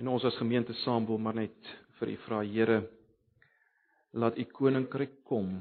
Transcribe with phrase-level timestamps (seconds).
[0.00, 2.80] En ons as gemeente saam wil maar net vir U vra Here
[4.16, 5.60] laat U koninkryk kom.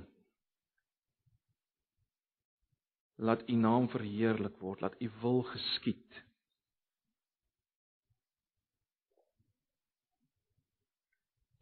[3.20, 6.24] Laat U naam verheerlik word, laat U wil geskied.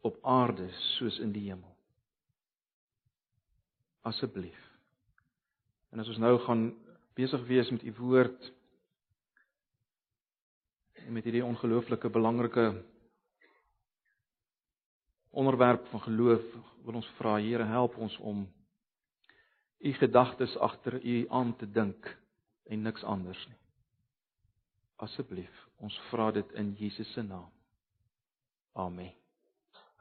[0.08, 1.74] op aarde soos in die hemel.
[4.08, 4.60] Asseblief.
[5.92, 6.68] En as ons nou gaan
[7.18, 8.52] besig wees met u woord
[11.06, 12.72] en met hierdie ongelooflike belangrike
[15.30, 16.42] onderwerp van geloof
[16.84, 18.46] wil ons vra Here help ons om
[19.78, 22.16] u gedagtes agter u aan te dink
[22.66, 23.56] en niks anders nie.
[24.96, 27.46] Asseblief, ons vra dit in Jesus se naam.
[28.74, 29.12] Amen.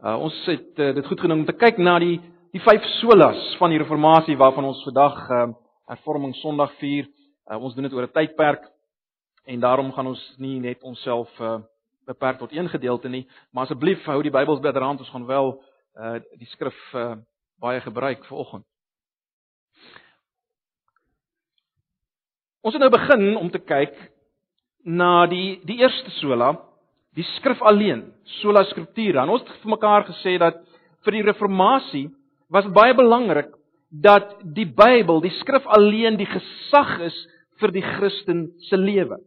[0.01, 2.17] Uh ons het uh, dit goed genoem om te kyk na die
[2.53, 5.47] die vyf solas van die reformatie waarvan ons vandag uh
[5.87, 7.05] hervorming Sondag vier.
[7.47, 8.65] Uh, ons doen dit oor 'n tydperk
[9.47, 11.59] en daarom gaan ons nie net onsself uh
[12.07, 15.53] beperk tot een gedeelte nie, maar asseblief hou die Bybels byderhand, ons gaan wel
[15.99, 17.15] uh die skrif uh
[17.59, 18.65] baie gebruik vir oggend.
[22.61, 23.95] Ons het nou begin om te kyk
[24.83, 26.53] na die die eerste sola,
[27.15, 28.05] die skrif alleen,
[28.41, 29.23] sola scriptura.
[29.23, 30.59] En ons het vir mekaar gesê dat
[31.05, 32.07] vir die reformatie
[32.51, 33.51] was baie belangrik
[33.89, 37.17] dat die Bybel, die skrif alleen die gesag is
[37.61, 39.19] vir die Christen se lewe.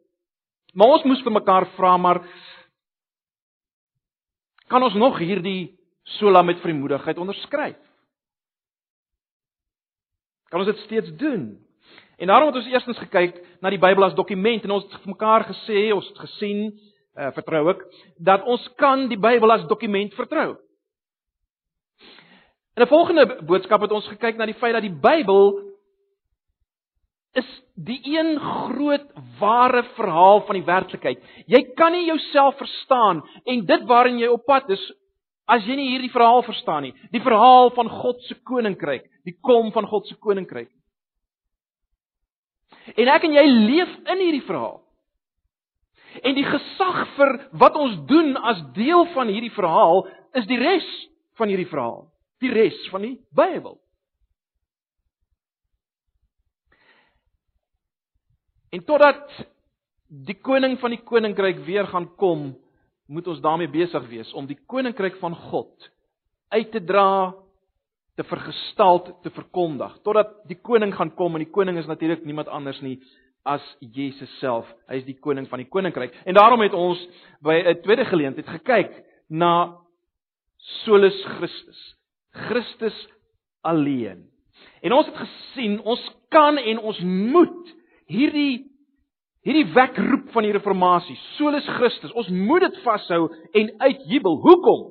[0.74, 2.22] Maar ons moes vir mekaar vra maar
[4.70, 5.74] kan ons nog hierdie
[6.18, 7.78] sola met vrymoedigheid onderskryf?
[10.50, 11.58] Kan ons dit steeds doen?
[12.18, 15.12] En daarom het ons eerstens gekyk na die Bybel as dokument en ons het vir
[15.14, 16.66] mekaar gesê, ons het gesien,
[17.16, 17.82] uh, vertrou ek,
[18.18, 20.58] dat ons kan die Bybel as dokument vertrou.
[22.76, 25.69] In 'n volgende boodskap het ons gekyk na die feit dat die Bybel
[27.38, 29.06] is die een groot
[29.38, 31.20] ware verhaal van die werklikheid.
[31.46, 34.82] Jy kan nie jouself verstaan en dit waarin jy op pad is
[35.50, 36.92] as jy nie hierdie verhaal verstaan nie.
[37.14, 40.70] Die verhaal van God se koninkryk, die kom van God se koninkryk.
[42.96, 44.80] En ek en jy leef in hierdie verhaal.
[46.26, 50.04] En die gesag vir wat ons doen as deel van hierdie verhaal
[50.38, 50.86] is die res
[51.38, 53.79] van hierdie verhaal die res van die Bybel.
[58.70, 59.30] En totdat
[60.10, 62.50] die koning van die koninkryk weer gaan kom,
[63.10, 65.90] moet ons daarmee besig wees om die koninkryk van God
[66.50, 67.32] uit te dra,
[68.18, 69.96] te vergestalt, te verkondig.
[70.06, 72.98] Totdat die koning gaan kom en die koning is natuurlik niemand anders nie
[73.48, 74.68] as Jesus self.
[74.90, 76.14] Hy is die koning van die koninkryk.
[76.28, 77.00] En daarom het ons
[77.42, 78.92] by 'n tweede geleentheid gekyk
[79.28, 79.78] na
[80.84, 81.96] solus Christus.
[82.30, 83.08] Christus
[83.62, 84.28] alleen.
[84.82, 87.79] En ons het gesien, ons kan en ons moet
[88.10, 88.66] hierdie
[89.46, 93.22] hierdie wekroep van die reformatie, solus Christus, ons moet dit vashou
[93.56, 94.36] en uitjubel.
[94.44, 94.82] Hoekom?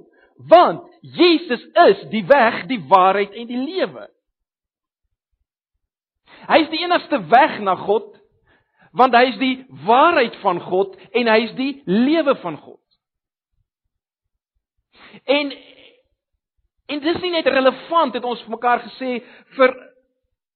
[0.49, 4.07] Want Jesus is die weg, die waarheid en die lewe.
[6.49, 8.09] Hy is die enigste weg na God,
[8.97, 12.81] want hy is die waarheid van God en hy is die lewe van God.
[15.29, 15.53] En
[16.89, 19.19] En dis nie net relevant het ons mekaar gesê
[19.57, 19.73] vir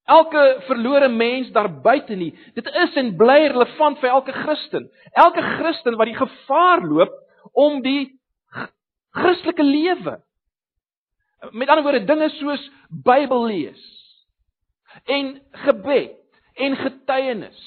[0.06, 2.32] elke verlore mens daar buite nie.
[2.56, 4.90] Dit is en bly relevant vir elke Christen.
[5.12, 7.16] Elke Christen wat die gevaar loop
[7.54, 8.12] om die
[9.14, 10.20] Christelike lewe
[11.52, 12.62] met ander woorde dinge soos
[13.04, 13.84] Bybel lees
[15.12, 16.20] en gebed
[16.64, 17.62] en getuienis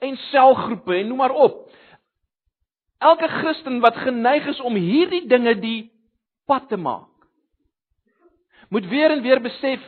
[0.00, 1.66] en selgroepe en noem maar op.
[3.00, 5.90] Elke Christen wat geneig is om hierdie dinge die
[6.48, 7.08] pad te maak
[8.70, 9.82] moet weer en weer besef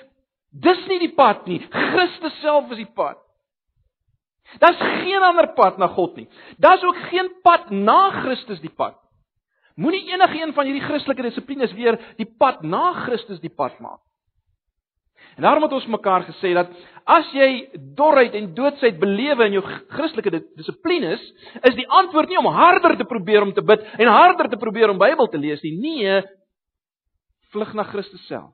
[0.53, 1.61] dis nie die pad nie.
[1.73, 3.21] Christus self is die pad.
[4.61, 6.29] Daar's geen ander pad na God nie.
[6.61, 8.99] Daar's ook geen pad na Christus die pad.
[9.81, 14.03] Moenie enige een van hierdie Christelike dissiplines weer die pad na Christus die pad maak.
[15.37, 16.69] En daarom het ons mekaar gesê dat
[17.09, 19.63] as jy dorheid en doodsheid belewe in jou
[19.95, 21.23] Christelike dissiplines,
[21.65, 24.93] is die antwoord nie om harder te probeer om te bid en harder te probeer
[24.93, 25.73] om Bybel te lees nie.
[25.81, 26.21] Nee,
[27.55, 28.53] vlug na Christus self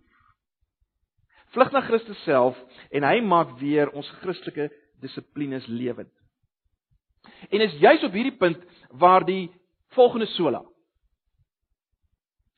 [1.55, 2.59] vlug na Christus self
[2.95, 4.69] en hy maak weer ons Christelike
[5.03, 6.13] dissiplines lewend.
[7.51, 8.61] En is juis op hierdie punt
[8.91, 9.49] waar die
[9.97, 10.63] volgende sola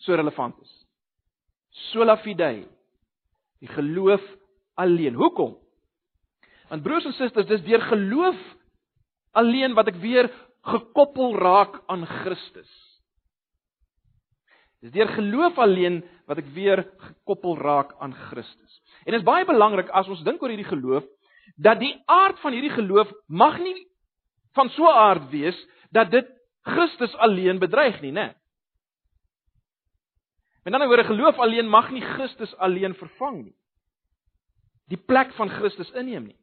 [0.00, 0.70] so relevant is.
[1.92, 2.64] Sola fide.
[3.60, 4.22] Die geloof
[4.80, 5.14] alleen.
[5.14, 5.58] Hoekom?
[6.70, 8.38] Want broers en susters, dis deur geloof
[9.36, 10.30] alleen wat ek weer
[10.66, 12.70] gekoppel raak aan Christus.
[14.80, 18.74] Dis deur geloof alleen wat ek weer gekoppel raak aan Christus.
[19.02, 21.06] En dit is baie belangrik as ons dink oor hierdie geloof
[21.58, 23.74] dat die aard van hierdie geloof mag nie
[24.54, 25.58] van so 'n aard wees
[25.90, 26.26] dat dit
[26.62, 28.34] Christus alleen bedreig nie, né?
[30.64, 33.56] Met ander woorde, geloof alleen mag nie Christus alleen vervang nie.
[34.88, 36.38] Die plek van Christus inneem nie.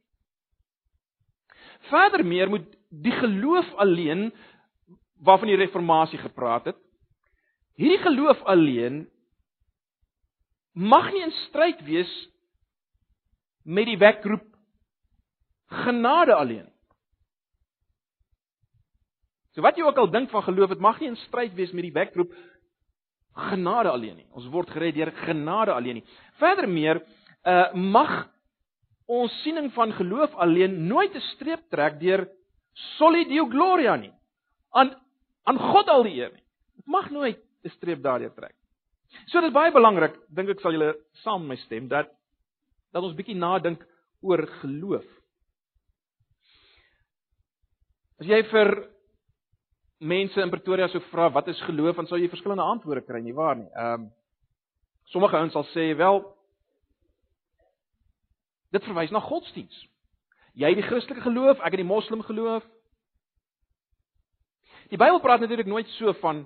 [1.90, 4.34] Verder meer moet die geloof alleen
[5.22, 6.78] waarvan die reformatie gepraat het,
[7.76, 9.08] hierdie geloof alleen
[10.78, 12.12] mag nie in stryd wees
[13.66, 14.46] met die wekroep
[15.84, 16.68] genade alleen.
[19.56, 21.88] So wat jy ook al dink van geloof, dit mag nie in stryd wees met
[21.88, 22.34] die wekroep
[23.50, 24.28] genade alleen nie.
[24.38, 26.06] Ons word gered deur genade alleen nie.
[26.42, 27.02] Verder meer,
[27.48, 28.28] uh mag
[29.08, 32.28] ons siening van geloof alleen nooit 'n streep trek deur
[32.98, 34.14] soli deo gloria nie.
[34.72, 34.94] Aan
[35.44, 36.44] aan God al die eer nie.
[36.76, 38.56] Dit mag nooit 'n streep daardeur trek.
[39.28, 40.94] So dit is baie belangrik, dink ek sal julle
[41.24, 42.12] saam met my stem dat
[42.96, 43.82] dat ons bietjie nadink
[44.26, 45.06] oor geloof.
[48.18, 48.72] As jy vir
[50.00, 53.36] mense in Pretoria sou vra wat is geloof, dan sou jy verskillende antwoorde kry, nie
[53.36, 53.70] waar nie?
[53.76, 54.08] Ehm um,
[55.08, 56.18] sommige ouens sal sê wel
[58.76, 59.76] dit verwys na godsdiens.
[60.58, 62.66] Jy het die Christelike geloof, ek het die Moslem geloof.
[64.92, 66.44] Die Bybel praat natuurlik nooit so van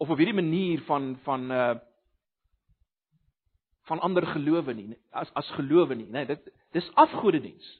[0.00, 1.76] of op hierdie manier van van uh
[3.90, 7.70] van ander gelowe nie as as gelowe nie nê nee, dit dis afgodediens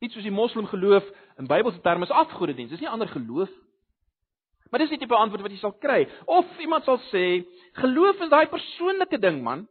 [0.00, 1.04] iets soos die moslim geloof
[1.40, 3.50] in Bybelse terme is afgodediens dis nie ander geloof.
[4.70, 6.04] Maar dis nie tipe antwoord wat jy sal kry.
[6.26, 7.44] Of iemand sal sê
[7.78, 9.66] geloof is daai persoonlike ding man.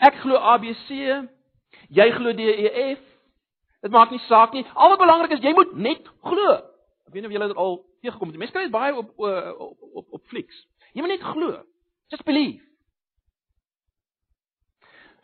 [0.00, 0.88] Ek glo ABC
[1.94, 3.02] jy glo DEF
[3.84, 4.64] dit maak nie saak nie.
[4.74, 6.56] Al wat belangrik is jy moet net glo
[7.14, 8.38] weet nie of julle dit al teëgekom het.
[8.42, 10.64] Mense kry dit baie op op op op Flix.
[10.94, 11.62] Jy moet net glo.
[12.12, 12.62] Just believe.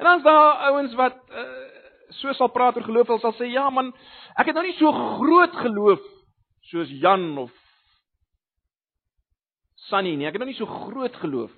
[0.01, 1.45] En dan is daar ouens wat uh,
[2.17, 3.93] so sal praat oor geloof, hulle sal sê ja man,
[4.41, 6.07] ek het nou nie so groot geloof
[6.71, 7.53] soos Jan of
[9.91, 10.29] Sunny nie.
[10.29, 11.51] Ek het nou nie so groot geloof.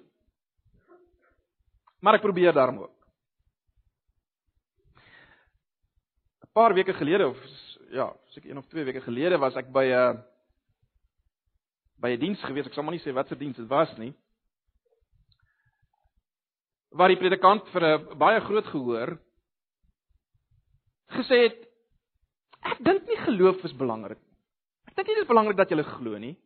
[2.03, 2.97] Maar ek probeer daarom ook.
[6.43, 7.39] 'n Paar weke gelede of
[7.93, 10.21] ja, seker 1 of 2 weke gelede was ek by 'n uh,
[12.03, 14.13] by 'n diens gewees, ek sal maar nie sê watter diens dit was nie.
[16.91, 19.19] Waar die predikant vir 'n baie groot gehoor
[21.13, 21.59] gesê het
[22.65, 24.37] ek dink nie geloof is belangrik nie.
[24.89, 26.37] Ek dink nie dit is belangrik dat jy glo nie.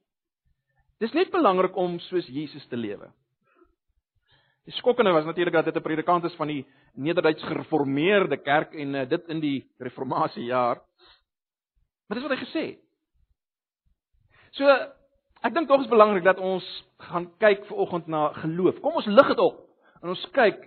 [1.01, 3.13] Dis net belangrik om soos Jesus te lewe.
[4.67, 8.95] Die skokkende was natuurlik dat dit 'n predikant is van die Nederduits gereformeerde kerk en
[8.95, 10.81] uh, dit in die reformatiejaar.
[12.07, 12.81] Maar dis wat hy gesê het.
[14.51, 14.65] So
[15.47, 16.65] Ek dink tog is belangrik dat ons
[17.11, 18.81] gaan kyk ver oggend na geloof.
[18.83, 19.61] Kom ons lig dit op.
[20.03, 20.65] En ons kyk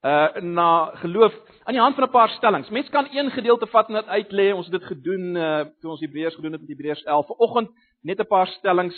[0.00, 0.66] uh na
[1.02, 1.34] geloof
[1.68, 2.70] aan die hand van 'n paar stellings.
[2.70, 4.52] Mense kan een gedeelte vat en dit uitlê.
[4.54, 7.26] Ons het dit gedoen uh toe ons Hebreërs gedoen het met Hebreërs 11.
[7.26, 7.70] Vanoggend
[8.02, 8.96] net 'n paar stellings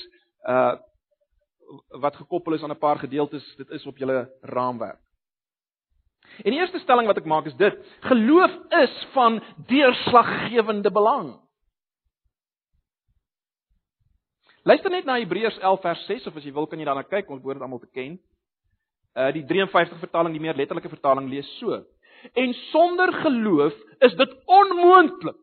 [0.49, 0.75] uh
[1.89, 3.57] wat gekoppel is aan 'n paar gedeeltes.
[3.57, 5.01] Dit is op julle raamwerk.
[6.41, 11.35] En die eerste stelling wat ek maak is dit: geloof is van deurslaggewende belang.
[14.63, 17.31] Luister net na Hebreërs 11 vers 6 of as jy wil kan jy daarna kyk,
[17.31, 18.21] ons behoort dit almal te ken.
[19.19, 21.83] Uh die 53 vertaling, die meer letterlike vertaling lees so:
[22.39, 23.75] En sonder geloof
[24.07, 25.41] is dit onmoontlik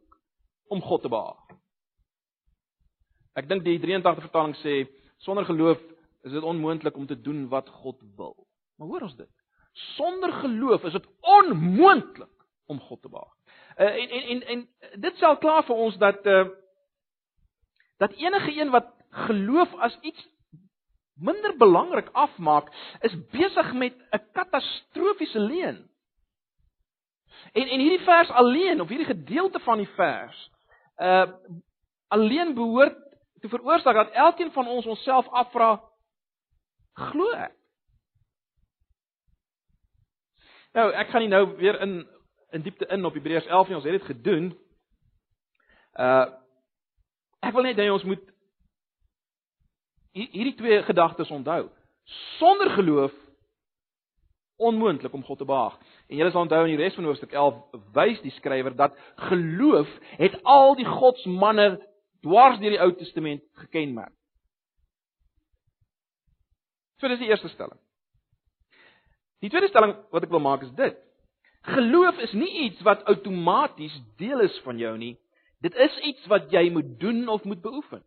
[0.70, 1.58] om God te behaag.
[3.40, 4.82] Ek dink die 83 vertaling sê
[5.24, 5.80] sonder geloof
[6.28, 8.36] is dit onmoontlik om te doen wat God wil.
[8.80, 9.32] Maar hoor ons dit.
[9.80, 13.36] Sonder geloof is dit onmoontlik om God te behaag.
[13.78, 16.48] Uh, en en en en dit sal klaar vir ons dat uh
[18.00, 18.92] dat enige een wat
[19.28, 20.28] geloof as iets
[21.20, 22.70] minder belangrik afmaak,
[23.00, 25.90] is besig met 'n katastrofiese leuen.
[27.54, 30.52] En en hierdie vers alleen of hierdie gedeelte van die vers
[30.98, 31.28] uh
[32.08, 32.98] alleen behoort
[33.40, 35.82] te veroorsaak dat elkeen van ons onsself afvra
[36.94, 37.59] glo ek.
[40.78, 42.02] Nou, ek gaan nie nou weer in
[42.50, 44.52] in diepte in op Hebreërs 11 nie, ons het dit gedoen.
[45.94, 46.28] Uh
[47.40, 48.24] ek wil net hê ons moet
[50.12, 51.70] hierdie twee gedagtes onthou.
[52.38, 53.14] Sonder geloof
[54.60, 55.78] onmoontlik om God te behaag.
[56.08, 57.62] En julle sal onthou in die res van hoofstuk 11
[57.96, 58.98] wys die skrywer dat
[59.30, 61.70] geloof het al die godsmanne
[62.26, 64.14] dwars deur die Ou Testament gekenmerk.
[67.00, 67.80] So dis die eerste stelling.
[69.40, 70.98] Die tweede stelling wat ek wil maak is dit.
[71.70, 75.16] Geloof is nie iets wat outomaties deel is van jou nie.
[75.64, 78.04] Dit is iets wat jy moet doen of moet beoefen.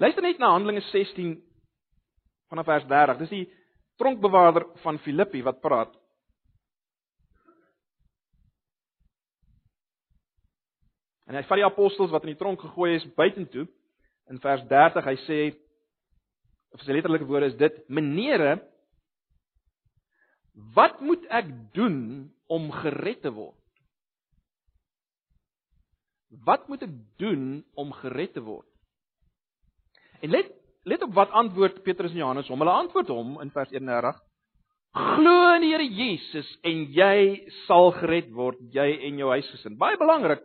[0.00, 1.34] Luister net na Handelinge 16
[2.48, 3.18] vanaf vers 30.
[3.20, 3.44] Dis die
[4.00, 5.92] tronkbewaarder van Filippi wat praat.
[11.28, 13.66] En hy vat die apostels wat in die tronk gegooi is buitentoe.
[14.32, 15.38] In vers 30 hy sê
[16.72, 18.60] of sy letterlike woorde is dit: "Menere,
[20.74, 23.58] wat moet ek doen om gered te word?"
[26.44, 28.68] Wat moet ek doen om gered te word?
[30.24, 30.48] En let
[30.88, 32.58] let op wat antwoord Petrus en Johannes hom.
[32.58, 34.16] Hulle antwoord hom in vers 31:
[34.92, 37.18] Glo in die Here Jesus en jy
[37.66, 39.76] sal gered word, jy en jou huisgesin.
[39.78, 40.42] Baie belangrik.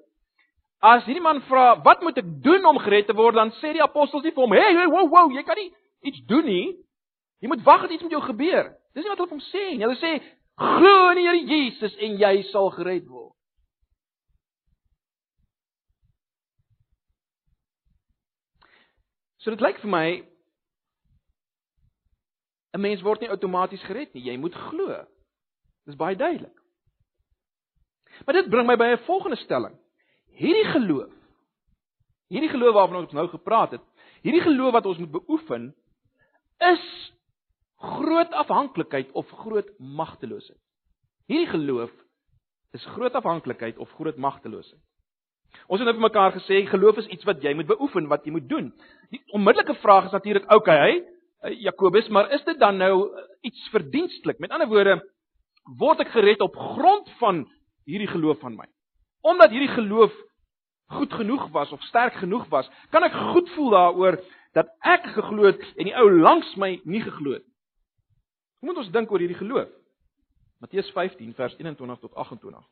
[0.83, 3.81] As hierdie man vra, "Wat moet ek doen om gered te word?" dan sê die
[3.81, 6.75] apostels nie vir hom, "Hey, hey, wow, wow, jy kan nie iets doen nie.
[7.39, 9.63] Jy moet wag dat iets met jou gebeur." Dis nie wat hulle vir hom sê
[9.71, 9.85] nie.
[9.85, 10.23] Hulle sê,
[10.57, 13.33] "Glo in die Here Jesus en jy sal gered word."
[19.37, 20.07] So dit lyk vir my
[22.73, 25.05] 'n mens word nie outomaties gered nie, jy moet glo.
[25.85, 26.53] Dis baie duidelik.
[28.25, 29.77] Maar dit bring my by 'n volgende stelling.
[30.35, 31.13] Hierdie geloof,
[32.27, 33.81] hierdie geloof waarvan ons nou gepraat het,
[34.21, 35.75] hierdie geloof wat ons moet beoefen,
[36.57, 37.13] is
[37.77, 40.59] groot afhanklikheid of groot magteloosheid.
[41.27, 41.91] Hierdie geloof
[42.73, 44.81] is groot afhanklikheid of groot magteloosheid.
[45.67, 48.33] Ons het nou vir mekaar gesê geloof is iets wat jy moet beoefen, wat jy
[48.35, 48.71] moet doen.
[49.13, 53.07] Die onmiddellike vraag is natuurlik, okay, hy Jakobus, maar is dit dan nou
[53.45, 54.39] iets verdienstelik?
[54.39, 54.97] Met ander woorde,
[55.77, 57.43] word ek gered op grond van
[57.87, 58.65] hierdie geloof van my?
[59.21, 60.15] Omdat hierdie geloof
[60.97, 64.19] goed genoeg was of sterk genoeg was, kan ek goed voel daaroor
[64.57, 67.45] dat ek geglo het en die ou langs my nie geglo het.
[68.59, 69.69] Hoe moet ons dink oor hierdie geloof?
[70.57, 72.65] Matteus 15 vers 21 tot 28.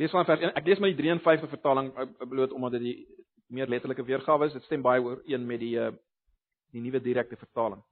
[0.00, 0.54] Lees van vers 1.
[0.56, 2.98] Ek lees maar die 53 vertaling eh, bloot omdat dit die
[3.50, 4.52] meer letterlike weergawe is.
[4.52, 5.92] Dit stem baie ooreen met die eh,
[6.70, 7.82] die nuwe direkte vertaling.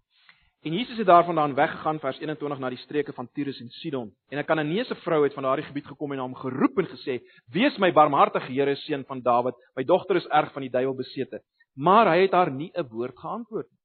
[0.62, 4.12] En Jesus het daarvandaan weggegaan vers 21 na die streke van Tyrus en Sidon.
[4.30, 7.20] En 'n Kananeese vrou het van daardie gebied gekom en hom geroep en gesê:
[7.52, 9.54] "Wees my barmhartig, Here, seun van Dawid.
[9.76, 11.42] My dogter is erg van die duiwel besete."
[11.74, 13.78] Maar hy het haar nie 'n woord geantwoord nie.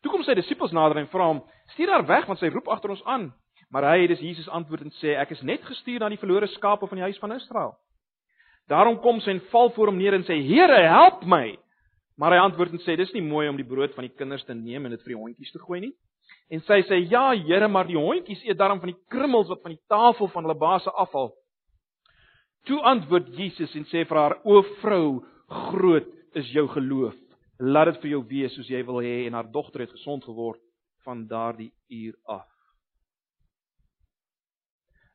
[0.00, 2.90] Toe kom sy disippels nader en vra hom: "Stuur haar weg want sy roep agter
[2.90, 3.32] ons aan."
[3.70, 6.46] Maar hy het dis Jesus antwoord en sê ek is net gestuur na die verlore
[6.46, 7.72] skape van die huis van Israel.
[8.70, 11.56] Daarom kom sy en val voor hom neer en sê Here, help my.
[12.16, 14.54] Maar hy antwoord en sê dis nie mooi om die brood van die kinders te
[14.54, 15.92] neem en dit vir die hondjies te gooi nie.
[16.52, 19.74] En sy sê ja Here, maar die hondjies eet daarom van die krummels wat van
[19.74, 21.32] die tafel van hulle baase afval.
[22.64, 25.20] Toe antwoord Jesus en sê vir haar: O vrou,
[25.68, 27.16] groot is jou geloof.
[27.60, 30.62] Laat dit vir jou wees soos jy wil hê en haar dogter het gesond geword
[31.04, 32.48] van daardie uur af.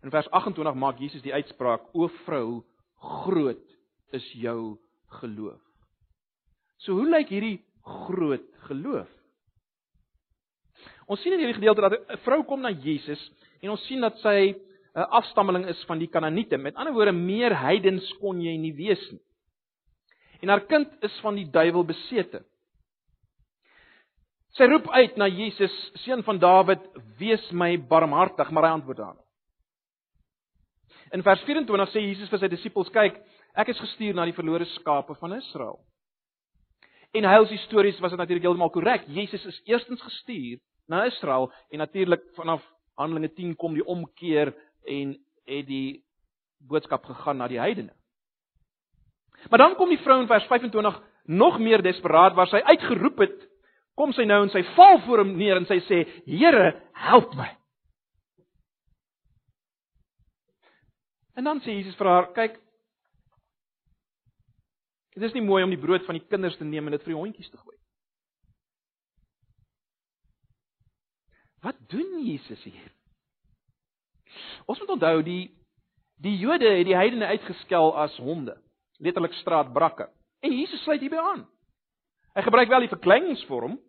[0.06, 2.62] In vers 28 maak Jesus die uitspraak: "O vrou,
[3.00, 3.66] groot
[4.12, 4.78] is jou
[5.22, 5.62] geloof."
[6.78, 9.10] So hoe lyk hierdie groot geloof?
[11.10, 13.20] Ons sien in hierdie gedeelte dat 'n vrou kom na Jesus
[13.62, 14.56] en ons sien dat sy
[14.96, 16.58] 'n afstammeling is van die Kanaaniete.
[16.58, 19.22] Met ander woorde, meer heidens kon jy nie wees nie.
[20.42, 22.44] En haar kind is van die duiwel besete.
[24.58, 26.80] Sy roep uit na Jesus, seun van Dawid,
[27.20, 29.18] wees my barmhartig, maar hy antwoord haar.
[31.12, 33.16] In vers 24 sê Jesus vir sy disippels: "Kyk,
[33.56, 35.80] ek is gestuur na die verlore skape van Israel."
[37.14, 39.08] En heils histories was dit natuurlik heeltemal korrek.
[39.08, 42.62] Jesus is eerstens gestuur na Israel en natuurlik vanaf
[42.96, 44.54] Handelinge 10 kom die omkeer
[44.86, 46.04] en het die
[46.68, 47.94] boodskap gegaan na die heidene.
[49.50, 53.38] Maar dan kom die vrou in vers 25 nog meer desperaat waar sy uitgeroep het,
[53.96, 57.59] kom sy nou en sy val voor hom neer en sy sê: "Here, help my."
[61.40, 62.58] En dan sê Jesus vir haar: "Kyk,
[65.16, 67.14] dit is nie mooi om die brood van die kinders te neem en dit vir
[67.14, 67.78] die hondjies te gooi."
[71.64, 72.92] Wat doen Jesus hier?
[74.68, 75.56] Ons moet onthou die
[76.20, 78.58] die Jode het die heidene uitgeskel as honde,
[79.00, 80.10] letterlik straatbrakke.
[80.44, 81.46] En Jesus sluit hierby aan.
[82.36, 83.80] Hy gebruik wel die verkleiningsvorm,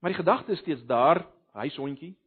[0.00, 1.24] maar die gedagte is steeds daar,
[1.56, 2.19] huishondjie,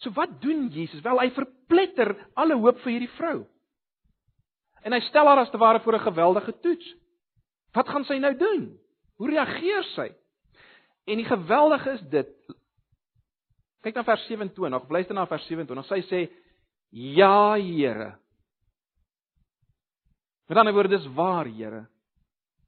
[0.00, 1.02] So wat doen Jesus?
[1.04, 3.42] Wel, hy verpletter alle hoop vir hierdie vrou.
[4.80, 6.94] En hy stel haar as te ware voor 'n geweldige toets.
[7.72, 8.78] Wat gaan sy nou doen?
[9.16, 10.08] Hoe reageer sy?
[11.06, 12.32] En die geweldige is dit.
[13.82, 15.86] Kyk na vers 27, luister na vers 27.
[15.86, 16.30] Sy sê:
[16.90, 18.18] "Ja, Here."
[20.48, 21.86] Met ander woorde, dis waar, Here.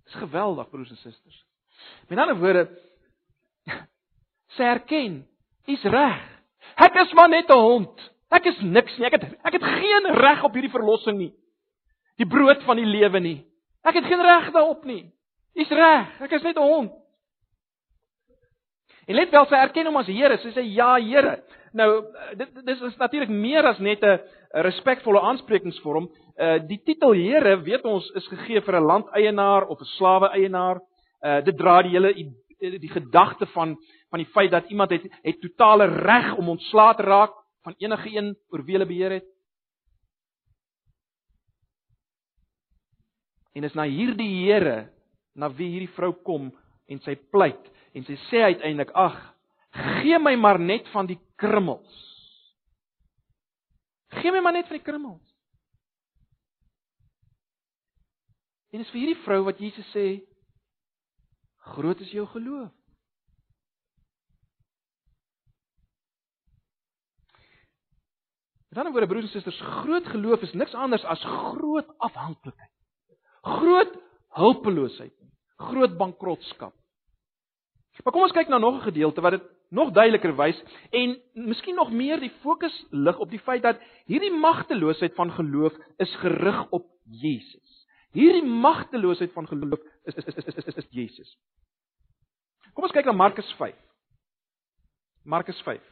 [0.05, 1.47] Dis geweldig, broers en susters.
[2.09, 2.69] Met ander woorde,
[4.57, 5.27] sy erken,
[5.67, 6.32] "U's reg."
[6.77, 8.13] Ek is maar net 'n hond.
[8.31, 9.07] Ek is niks nie.
[9.07, 11.33] Ek het ek het geen reg op hierdie verlossing nie.
[12.17, 13.45] Die brood van die lewe nie.
[13.85, 15.13] Ek het geen reg daarop nie.
[15.55, 16.21] Dis reg.
[16.21, 16.93] Ek is net 'n hond.
[19.07, 20.39] En let wel, sy erken hom as Here.
[20.39, 21.43] Sy sê ja, Here.
[21.73, 21.89] Nou,
[22.37, 24.21] dit dis is natuurlik meer as net 'n
[24.53, 26.09] respekvolle aansprekingsvorm.
[26.39, 30.81] Uh die titel Here, weet ons, is gegee vir 'n landeienaar of 'n slawe-eienaar.
[31.25, 32.15] Uh dit dra die hele
[32.61, 33.77] die gedagte van
[34.13, 37.33] van die feit dat iemand het het totale reg om ontslae te raak
[37.65, 39.29] van enige een oor wie hulle beheer het.
[43.57, 44.93] En is na hierdie Here
[45.33, 46.51] na wie hierdie vrou kom
[46.93, 49.17] en sy pleit en sy sê uiteindelik ag
[50.03, 52.01] gee my maar net van die krummels.
[54.21, 55.25] Gee my maar net van die krummels.
[58.73, 60.07] En dis vir hierdie vrou wat Jesus sê
[61.73, 62.73] groot is jou geloof.
[68.73, 72.71] Met ander woorde broers en susters, groot geloof is niks anders as groot afhanklikheid.
[73.45, 73.99] Groot
[74.33, 75.13] hulpeloosheid,
[75.57, 76.73] groot bankrotskap.
[78.01, 81.75] Maar kom ons kyk na nog 'n gedeelte wat dit nog duideliker wys en miskien
[81.75, 86.71] nog meer die fokus lig op die feit dat hierdie magteloosheid van geloof is gerig
[86.71, 87.87] op Jesus.
[88.13, 91.39] Hierdie magteloosheid van geloof is is is is is, is, is Jesus.
[92.73, 93.77] Kom ons kyk na Markus 5.
[95.25, 95.92] Markus 5.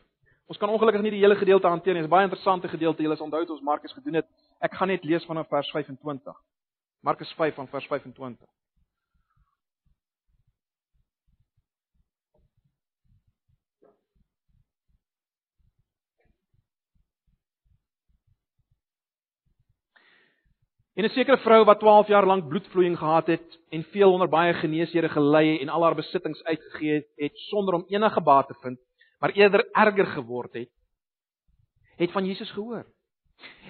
[0.50, 2.02] Ons kan ongelukkig nie die hele gedeelte hanteer nie.
[2.02, 3.04] Dit is baie interessante gedeelte.
[3.04, 4.26] Julle sal onthou het ons Markus gedoen het.
[4.59, 6.40] Ek gaan net lees vanaf vers 25.
[7.07, 8.49] Markus 5 van vers 25.
[20.99, 24.52] En 'n sekere vrou wat 12 jaar lank bloedvloeiing gehad het en veel onder baie
[24.54, 28.78] geneesere gelei en al haar besittings uitgegee het sonder om enige baat te vind,
[29.21, 30.71] maar eerder erger geword het,
[31.97, 32.87] het van Jesus gehoor.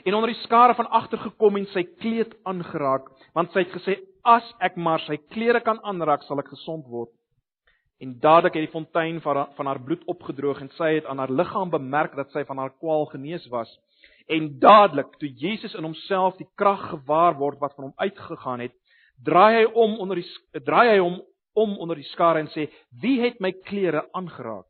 [0.04, 3.96] En onder die skare van agter gekom en sy kleed aangeraak, want sy het gesê
[4.26, 7.10] as ek maar sy klere kan aanraak, sal ek gesond word.
[8.00, 11.20] En dadelik het die fontein van haar, van haar bloed opgedroog en sy het aan
[11.20, 13.68] haar liggaam bemerk dat sy van haar kwaal genees was.
[14.30, 18.72] En dadelik toe Jesus in homself die krag gewaar word wat van hom uitgegaan het,
[19.20, 21.20] draai hy om onder die draai hy hom
[21.58, 22.70] om onder die skare en sê:
[23.02, 24.69] "Wie het my klere aangeraak?"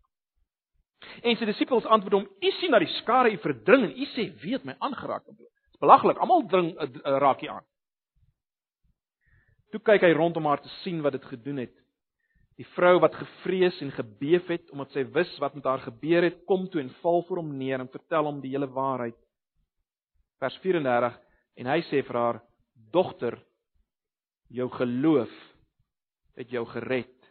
[1.22, 4.30] En sy disippels antwoord hom: "U sien dat die skare u verdring en u sê:
[4.42, 6.18] Wie het my aangeraak?" Dit is belaglik.
[6.18, 7.66] Almal dring uh, raak hier aan.
[9.70, 11.74] Toe kyk hy rondom haar te sien wat dit gedoen het.
[12.58, 16.42] Die vrou wat gevrees en gebeef het omdat sy wis wat met haar gebeur het,
[16.44, 19.16] kom toe en val voor hom neer en vertel hom die hele waarheid
[20.40, 21.16] vers 34
[21.60, 22.38] en hy sê vir haar
[22.94, 23.36] dogter
[24.50, 25.32] jou geloof
[26.40, 27.28] het jou gered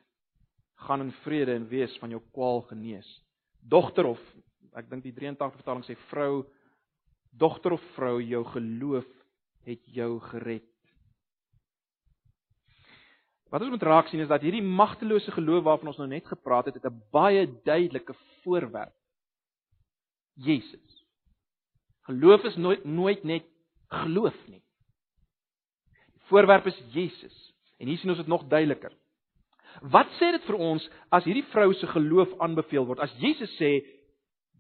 [0.86, 3.10] gaan in vrede en wees van jou kwaal genees
[3.62, 4.20] dogter of
[4.78, 6.46] ek dink die 83 vertaling sê vrou
[7.32, 9.08] dogter of vrou jou geloof
[9.66, 10.70] het jou gered
[13.50, 16.70] Wat ons moet raak sien is dat hierdie magtelose geloof waarvan ons nou net gepraat
[16.70, 18.94] het, het 'n baie duidelike voorwerp.
[20.36, 21.06] Jesus.
[22.06, 23.46] Geloof is nooit nooit net
[23.90, 24.62] geloof nie.
[26.14, 27.54] Die voorwerp is Jesus.
[27.80, 28.94] En hier sien ons dit nog duideliker.
[29.82, 33.00] Wat sê dit vir ons as hierdie vrou se geloof aanbeveel word?
[33.00, 33.86] As Jesus sê: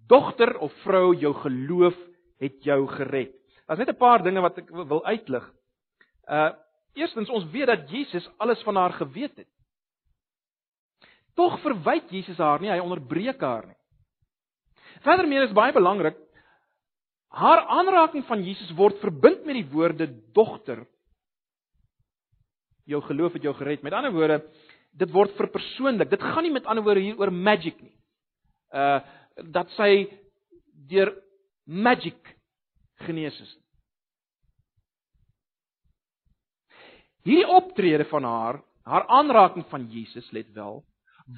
[0.08, 1.98] "Dogter of vrou, jou geloof
[2.39, 3.36] het jou gered."
[3.67, 5.54] Daar's net 'n paar dinge wat ek wil uitlig.
[6.28, 6.52] Uh
[6.95, 9.48] eerstens ons weet dat Jesus alles van haar geweet het.
[11.36, 13.78] Tog verwyd Jesus haar nie, hy onderbreek haar nie.
[15.02, 16.17] Verder meer is baie belangrik,
[17.30, 20.82] Haar aanraking van Jesus word verbind met die woorde dogter.
[22.89, 23.84] Jou geloof het jou gered.
[23.86, 24.39] Met ander woorde,
[24.91, 26.10] dit word verpersoonlik.
[26.10, 27.95] Dit gaan nie met ander woorde hier oor magic nie.
[28.73, 28.99] Uh
[29.39, 30.04] dat sy
[30.91, 31.13] deur
[31.63, 32.17] magic
[33.06, 33.52] genees is.
[37.23, 40.82] Hierdie optrede van haar, haar aanraking van Jesus, let wel,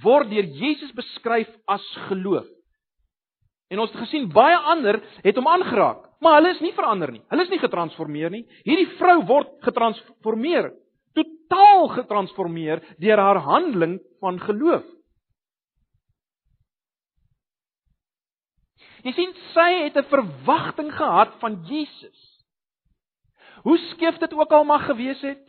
[0.02, 2.48] word deur Jesus beskryf as geloof.
[3.72, 7.24] En ons het gesien baie ander het hom aangeraak, maar hulle is nie verander nie.
[7.32, 8.44] Hulle is nie getransformeer nie.
[8.68, 10.72] Hierdie vrou word getransformeer,
[11.52, 14.88] totaal getransformeer deur haar handeling van geloof.
[19.02, 22.20] Jy sien sy het 'n verwagting gehad van Jesus.
[23.64, 25.46] Hoe skief dit ook al mag gewees het,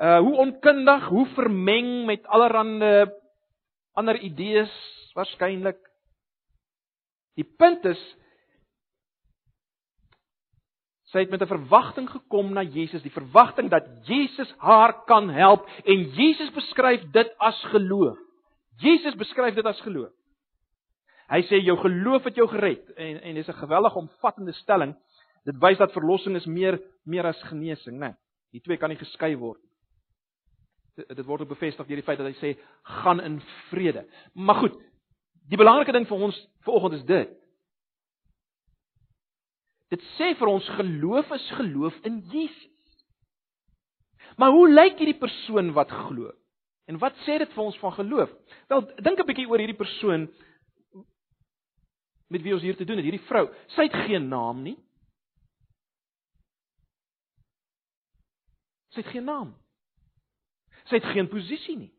[0.00, 3.10] uh hoe onkundig, hoe vermeng met allerlei
[3.94, 4.72] ander idees
[5.14, 5.90] waarskynlik
[7.40, 8.00] Die punt is
[11.10, 15.66] sy het met 'n verwagting gekom na Jesus, die verwagting dat Jesus haar kan help
[15.84, 18.18] en Jesus beskryf dit as geloof.
[18.78, 20.12] Jesus beskryf dit as geloof.
[21.30, 24.96] Hy sê jou geloof het jou gered en en dis 'n geweldige omvattende stelling.
[25.44, 28.06] Dit wys dat verlossing is meer meer as genesing, né?
[28.06, 28.14] Nee,
[28.52, 29.60] die twee kan nie geskei word.
[30.96, 34.06] Dit, dit word ook bevestig deur die feit dat hy sê gaan in vrede.
[34.34, 34.74] Maar goed,
[35.48, 37.39] die belangrike ding vir ons vanoggend is dit.
[39.90, 42.68] Dit sê vir ons geloof is geloof in Jesus.
[44.38, 46.30] Maar hoe lyk hierdie persoon wat glo?
[46.86, 48.30] En wat sê dit vir ons van geloof?
[48.70, 50.28] Wel, dink 'n bietjie oor hierdie persoon
[52.30, 53.48] met wie ons hier te doen het, hierdie vrou.
[53.74, 54.76] Sy het geen naam nie.
[58.94, 59.54] Sy het geen naam.
[60.86, 61.92] Sy het geen posisie nie.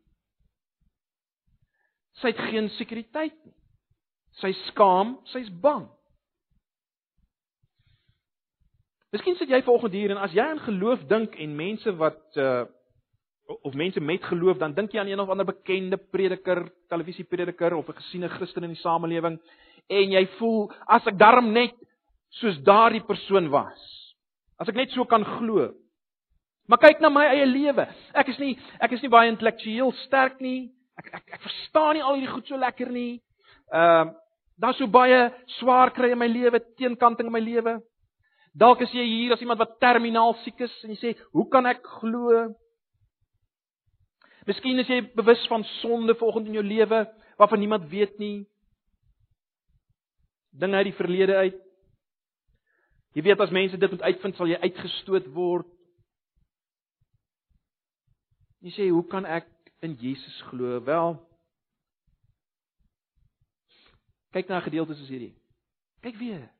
[2.20, 3.54] Sy het geen sekuriteit nie.
[4.40, 5.86] Sy skaam, sy's bang.
[9.12, 12.64] Miskien sit jy vanoggend hier en as jy aan geloof dink en mense wat uh
[13.66, 17.88] of mense met geloof, dan dink jy aan een of ander bekende prediker, televisieprediker of
[17.88, 19.36] 'n gesiene Christen in die samelewing
[19.90, 21.74] en jy voel as ek darm net
[22.40, 23.82] soos daardie persoon was.
[24.58, 25.74] As ek net so kan glo.
[26.68, 27.86] Maar kyk na my eie lewe.
[28.14, 30.70] Ek is nie ek is nie baie intellektueel sterk nie.
[30.96, 33.20] Ek ek ek verstaan nie al hierdie goed so lekker nie.
[33.72, 34.14] Ehm uh,
[34.56, 37.82] daar's so baie swaar kry in my lewe, teenkanting in my lewe.
[38.52, 41.66] Dalk is jy hier as iemand wat terminaal siek is en jy sê, "Hoe kan
[41.66, 42.54] ek glo?"
[44.46, 47.06] Miskien is jy bewus van sonde volgens in jou lewe
[47.38, 48.46] waarvan niemand weet nie
[50.52, 51.60] dinge uit die verlede uit.
[53.12, 55.68] Jy weet as mense dit moet uitvind, sal jy uitgestoot word.
[58.60, 59.48] Jy sê, "Hoe kan ek
[59.80, 61.28] in Jesus glo?" Wel,
[64.32, 65.34] kyk na gedeeltes soos hierdie.
[66.00, 66.50] Kyk weer.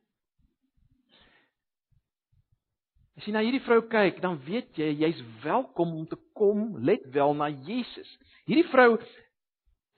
[3.17, 7.05] As jy na hierdie vrou kyk, dan weet jy jy's welkom om te kom, let
[7.13, 8.09] wel na Jesus.
[8.49, 8.97] Hierdie vrou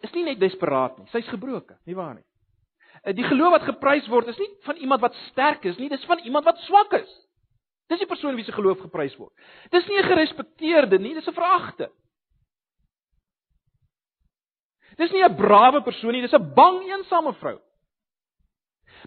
[0.04, 2.24] is nie net desperaat nie, sy's gebroken, nie waar nie?
[3.04, 6.04] Eh, die geloof wat geprys word is nie van iemand wat sterk is nie, dis
[6.10, 7.10] van iemand wat swak is.
[7.92, 9.32] Dis die persoon wie se geloof geprys word.
[9.70, 11.90] Dis nie 'n gerespekteerde nie, dis 'n veragte.
[14.96, 17.60] Dis nie 'n brawe persoon nie, dis 'n bang eensame vrou.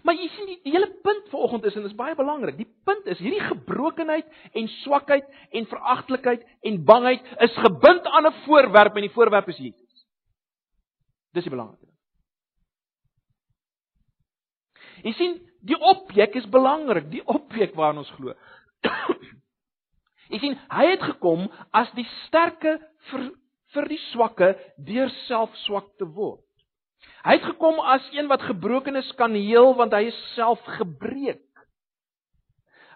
[0.02, 2.56] Maar jy sien die, die hele punt vanoggend is en dit is baie belangrik.
[2.58, 8.40] Die punt is hierdie gebrokenheid en swakheid en veragtelikheid en bangheid is gebind aan 'n
[8.44, 10.06] voorwerp en die voorwerp is Jesus.
[11.32, 11.96] Dis die belangrike ding.
[15.02, 18.34] Jy sien, die objek is belangrik, die objek waarna ons glo.
[20.32, 22.78] Jy sien, hy het gekom as die sterke
[23.10, 23.30] vir
[23.74, 26.40] vir die swakke deur self swak te word.
[27.26, 31.44] Hy het gekom as een wat gebrokenes kan heel want hy is self gebreek.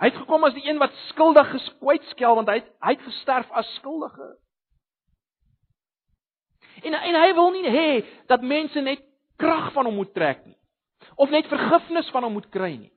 [0.00, 3.50] Hy het gekom as die een wat skuldig geskwytskel want hy het hy het gesterf
[3.50, 4.32] as skuldige.
[6.82, 7.88] En en hy wil nie hê
[8.30, 9.04] dat mense net
[9.38, 10.58] krag van hom moet trek nie
[11.18, 12.92] of net vergifnis van hom moet kry nie.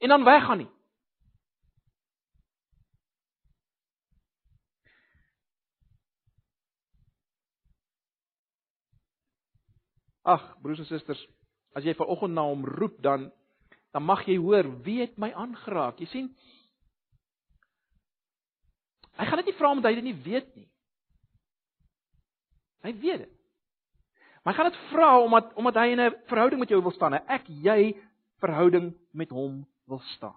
[0.00, 0.70] En dan weggaan nie.
[10.26, 11.20] Ag, broers en susters,
[11.76, 13.30] as jy vanoggend na hom roep dan
[13.94, 16.00] dan mag jy hoor wie het my aangeraak.
[16.02, 16.26] Jy sien
[19.16, 20.66] Hy gaan dit nie vra omdat hy dit nie weet nie.
[22.84, 23.32] Hy weet dit.
[24.44, 27.14] Maar hy gaan dit vra omdat omdat hy in 'n verhouding met jou wil staan,
[27.14, 27.96] 'n ek jy
[28.40, 30.36] verhouding met hom wil staan.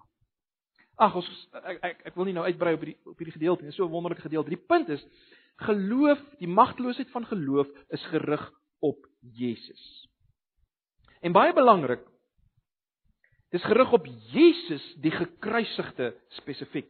[0.96, 3.72] Ag ons ek, ek ek wil nie nou uitbrei op hierdie op hierdie gedeelte nie.
[3.72, 4.50] So 'n wonderlike gedeelte.
[4.50, 5.06] Die punt is
[5.56, 9.82] geloof, die magteloosheid van geloof is gerig op Jesus.
[11.20, 12.02] En baie belangrik,
[13.50, 16.88] dis gerig op Jesus die gekruisigde spesifiek.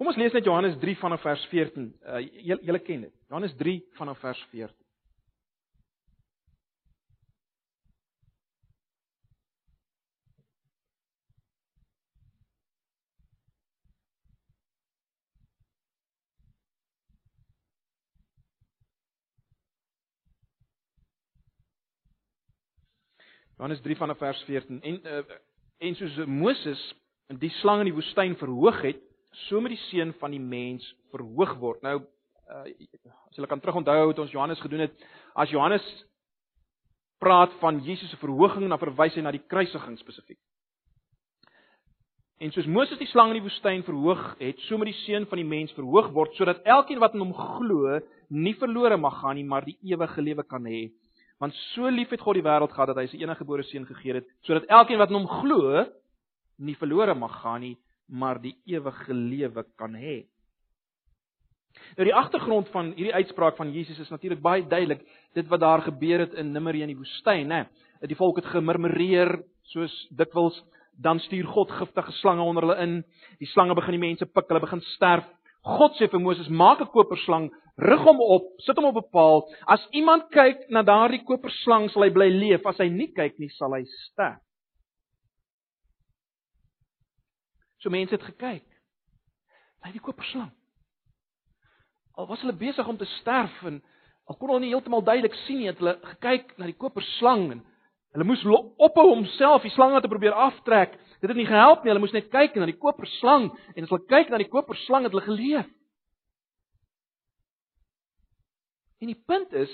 [0.00, 1.90] Kom ons lees net Johannes 3 vanaf vers 14.
[2.08, 3.14] Uh, julle ken dit.
[3.28, 4.79] Johannes 3 vanaf vers 14.
[23.60, 25.18] Johannes 3 vanaf vers 14 en uh,
[25.84, 26.80] en soos Moses
[27.42, 29.02] die slang in die woestyn verhoog het,
[29.44, 31.82] so moet die seun van die mens verhoog word.
[31.84, 34.94] Nou uh, as jy kan terugonthou wat ons Johannes gedoen het,
[35.36, 35.84] as Johannes
[37.20, 40.40] praat van Jesus se verhoging, dan verwys hy na die kruisiging spesifiek.
[42.40, 45.42] En soos Moses die slang in die woestyn verhoog het, so moet die seun van
[45.42, 48.00] die mens verhoog word sodat elkeen wat in hom glo,
[48.32, 50.86] nie verlore mag gaan nie, maar die ewige lewe kan hê.
[51.40, 54.18] Want so lief het God die wêreld gehad dat hy sy enige gebore seun gegee
[54.18, 55.86] het, sodat elkeen wat in hom glo,
[56.60, 57.76] nie verlore mag gaan nie,
[58.10, 60.24] maar die ewige lewe kan hê.
[61.96, 65.84] Nou die agtergrond van hierdie uitspraak van Jesus is natuurlik baie duidelik, dit wat daar
[65.86, 67.64] gebeur het in Nimmer in die woestyn, né?
[68.04, 69.38] Die volk het gemurmureer
[69.72, 70.58] soos dikwels
[71.00, 72.96] dan stuur God giftige slange onder hulle in.
[73.40, 75.24] Die slange begin die mense pik, hulle begin sterf.
[75.64, 79.48] God sê vir Moses: "Maak 'n koperslang, rig hom op, sit hom op 'n paal.
[79.66, 82.66] As iemand kyk na daardie koperslang, sal hy bly leef.
[82.66, 84.40] As hy nie kyk nie, sal hy sterf."
[87.80, 88.66] So mense het gekyk.
[89.84, 90.52] Hy die koperslang.
[92.16, 93.80] Al was hulle besig om te sterf en
[94.28, 97.62] al kon hulle nie heeltemal duidelik sien nie, het hulle gekyk na die koperslang en
[98.14, 98.42] hulle moes
[98.76, 100.96] ophou homself die slange te probeer aftrek.
[101.20, 101.92] Dit het nie gehelp nie.
[101.92, 105.14] Hulle moes net kyk na die koperslang en as hulle kyk na die koperslang het
[105.14, 105.68] hulle geleef.
[109.00, 109.70] En die punt is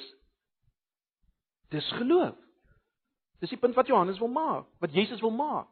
[1.74, 2.36] dis geloof.
[3.42, 5.68] Dis die punt wat Johannes wil maak, wat Jesus wil maak.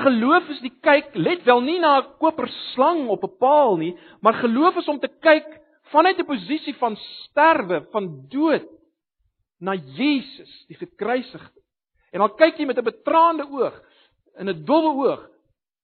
[0.00, 4.34] Geloof is die kyk, let wel nie na 'n koperslang op 'n paal nie, maar
[4.34, 5.46] geloof is om te kyk
[5.90, 8.79] vanuit 'n posisie van sterwe, van dood
[9.60, 11.62] na Jesus, die gekruisigde.
[12.10, 13.76] En al kyk jy met 'n betraande oog,
[14.40, 15.22] in 'n dowwe oog,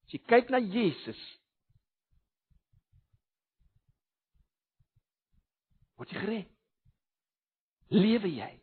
[0.06, 1.20] as jy kyk na Jesus,
[5.96, 6.50] word jy gered.
[7.88, 8.60] Lewe jy?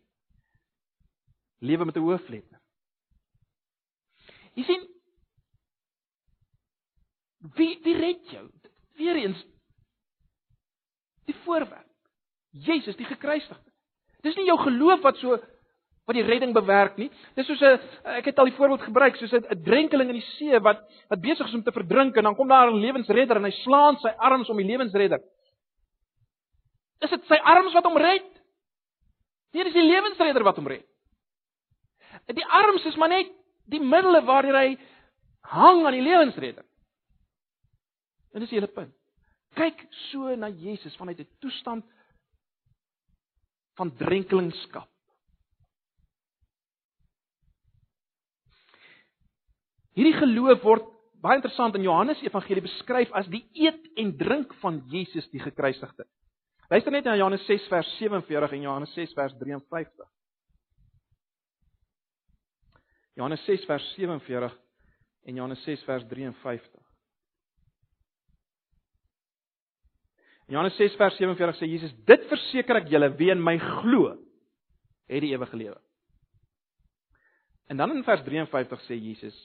[1.59, 2.59] Lewe met 'n hoofletter.
[4.55, 4.83] Jy sien
[7.55, 8.49] wie wie red jou?
[8.95, 9.45] Weereens
[11.25, 11.89] die voorwerp.
[12.51, 13.72] Jesus die gekruisigde.
[14.23, 15.37] Dis nie jou geloof wat so
[16.03, 17.09] wat die redding bewerk nie.
[17.35, 17.79] Dis soos 'n
[18.19, 21.47] ek het al die voorbeeld gebruik soos 'n drenkeling in die see wat wat besig
[21.47, 24.49] is om te verdrink en dan kom daar 'n lewensredder en hy slaan sy arms
[24.49, 25.19] om die lewensredder.
[27.01, 28.29] Is dit sy arms wat hom red?
[29.53, 30.85] Nee, dis die lewensredder wat hom red.
[32.33, 33.31] Die arms is maar net
[33.69, 34.77] die middele waardeur hy
[35.41, 36.65] hang aan die lewensredder.
[38.33, 38.93] En dis die hele punt.
[39.55, 41.85] Kyk so na Jesus vanuit 'n toestand
[43.79, 44.89] van drenkelingskap.
[49.93, 50.89] Hierdie geloof word
[51.23, 56.07] baie interessant in Johannes Evangelie beskryf as die eet en drink van Jesus die gekruisigde.
[56.71, 60.09] Luister net na Johannes 6 vers 47 en Johannes 6 vers 53.
[63.15, 64.57] Johannes 6 vers 47
[65.29, 66.82] en Johannes 6 vers 53.
[70.51, 74.17] Johannes 6 vers 47 sê Jesus: "Dit verseker ek julle, wie in my glo,
[75.07, 75.79] het die ewige lewe."
[77.71, 79.37] En dan in vers 53 sê Jesus: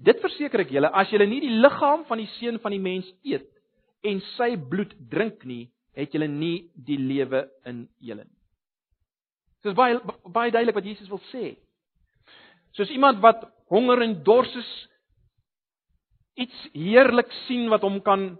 [0.00, 3.08] Dit verseker ek julle, as julle nie die liggaam van die seun van die mens
[3.26, 3.48] eet
[4.06, 8.38] en sy bloed drink nie, het julle nie die lewe in julle nie.
[9.60, 9.98] Dit is baie
[10.32, 11.58] baie duidelik wat Jesus wil sê.
[12.72, 14.70] Soos iemand wat honger en dors is,
[16.40, 18.30] iets heerlik sien wat hom kan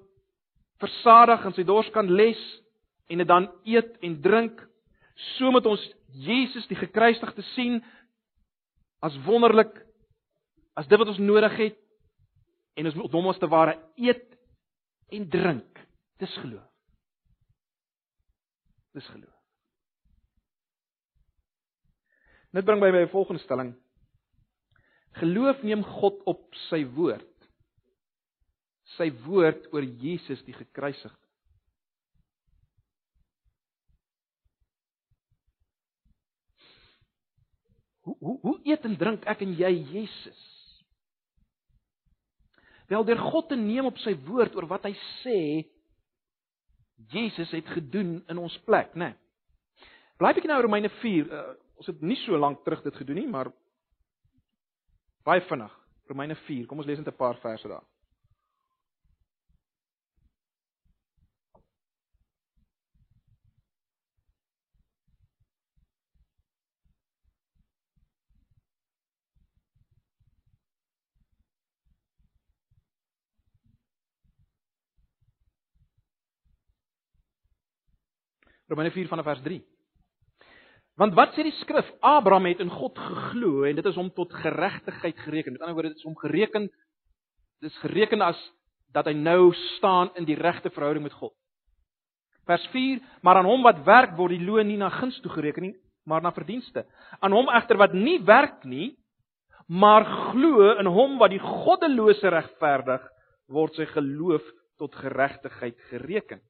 [0.81, 2.41] versadig en sy dors kan les
[3.11, 4.61] en dit dan eet en drink,
[5.37, 5.83] so moet ons
[6.25, 7.81] Jesus die gekruisigde sien
[9.05, 9.73] as wonderlik
[10.79, 11.79] as dit wat ons nodig het
[12.79, 14.27] en ons moet hom as te ware eet
[15.13, 15.83] en drink.
[16.21, 16.67] Dis geloof.
[18.95, 19.37] Dis geloof.
[22.51, 23.75] Dit bring my by 'n volgende stelling.
[25.13, 27.30] Geloof neem God op sy woord.
[28.97, 31.17] Sy woord oor Jesus die gekruisigde.
[38.07, 40.41] Hoe hoe hoe eet en drink ek en jy Jesus?
[42.91, 45.41] Wel deur God te neem op sy woord oor wat hy sê
[47.13, 49.13] Jesus het gedoen in ons plek, né?
[49.13, 49.19] Nee.
[50.21, 51.29] Bly bietjie nou Romeine 4.
[51.33, 53.49] Uh, ons het nie so lank terug dit gedoen nie, maar
[55.25, 55.73] baie vinnig.
[56.11, 56.67] Romeine 4.
[56.69, 57.87] Kom ons lees net 'n paar verse daar.
[78.71, 79.59] Romeine 4 vanaf vers 3.
[81.01, 81.89] Want wat sê die skrif?
[82.05, 85.57] Abraham het in God geglo en dit is hom tot geregtigheid gereken.
[85.57, 86.69] Met ander woorde, dit is hom gereken
[87.61, 88.39] dis gereken as
[88.95, 91.35] dat hy nou staan in die regte verhouding met God.
[92.49, 95.69] Vers 4: Maar aan hom wat werk word die loon nie na guns toe gereken
[95.69, 95.75] nie,
[96.09, 96.87] maar na verdienste.
[97.21, 98.97] Aan hom egter wat nie werk nie,
[99.69, 103.05] maar glo in hom wat die goddelose regverdig,
[103.53, 104.43] word sy geloof
[104.81, 106.41] tot geregtigheid gereken.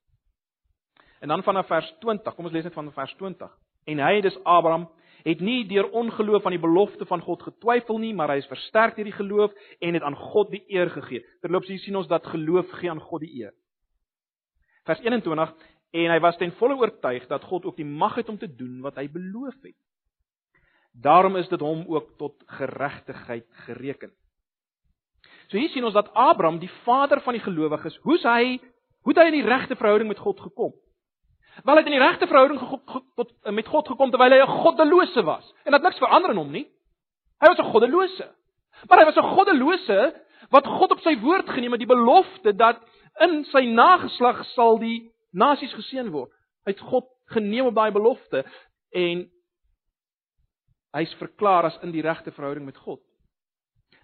[1.20, 3.50] En dan vanaf vers 20, kom ons lees net van vers 20.
[3.92, 4.88] En hy, dis Abraham,
[5.24, 8.96] het nie deur ongeloof aan die belofte van God getwyfel nie, maar hy is versterk
[8.96, 11.24] deur die geloof en het aan God die eer gegee.
[11.44, 13.52] Terloops hier sien ons dat geloof gee aan God die eer.
[14.88, 15.52] Vers 21
[16.00, 18.80] en hy was ten volle oortuig dat God ook die mag het om te doen
[18.84, 19.76] wat hy beloof het.
[20.92, 24.12] Daarom is dit hom ook tot geregtigheid gereken.
[25.50, 28.58] So hier sien ons dat Abraham, die vader van die gelowiges, hoe's hy
[29.00, 30.74] hoe het hy in die regte verhouding met God gekom?
[31.64, 32.60] Wel hy het in die regte verhouding
[33.16, 35.54] tot met God gekom terwyl hy 'n goddelose was.
[35.64, 36.66] En dat niks verander in hom nie.
[37.40, 38.28] Hy was 'n goddelose.
[38.88, 42.80] Maar hy was 'n goddelose wat God op sy woord geneem het, die belofte dat
[43.20, 46.32] in sy nageslag sal die nasies geseën word.
[46.64, 48.44] Hy het God geneem op daai belofte
[48.90, 49.30] en
[50.92, 53.00] hy's verklaar as in die regte verhouding met God.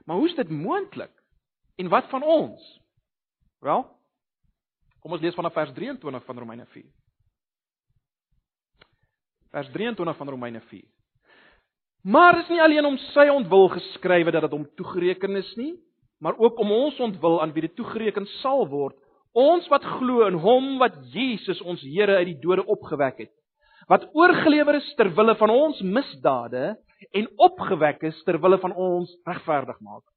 [0.05, 1.12] Maar hoe is dit moontlik?
[1.77, 2.81] En wat van ons?
[3.61, 3.83] Wel,
[5.01, 6.85] kom ons lees vanaf vers 23 van Romeine 4.
[9.57, 10.85] Vers 23 van Romeine 4.
[12.03, 15.73] Maar is nie alleen om sy ontwil geskrywe dat dit hom toegereken is nie,
[16.21, 18.99] maar ook om ons ontwil aan wie dit toegereken sal word,
[19.33, 23.33] ons wat glo in hom wat Jesus ons Here uit die dode opgewek het,
[23.88, 26.75] wat oorgelewer is ter wille van ons misdade
[27.16, 30.12] en opgewek is ter wille van ons regverdigmaking.